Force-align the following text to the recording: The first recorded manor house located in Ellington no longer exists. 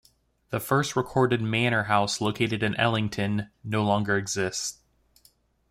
The 0.49 0.59
first 0.59 0.95
recorded 0.95 1.43
manor 1.43 1.83
house 1.83 2.19
located 2.21 2.63
in 2.63 2.73
Ellington 2.77 3.51
no 3.63 3.83
longer 3.83 4.17
exists. 4.17 4.79